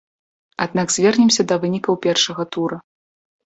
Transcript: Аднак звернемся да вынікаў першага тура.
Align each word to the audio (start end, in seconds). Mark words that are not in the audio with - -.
Аднак 0.65 0.93
звернемся 0.95 1.47
да 1.53 1.59
вынікаў 1.67 2.01
першага 2.09 2.51
тура. 2.53 2.85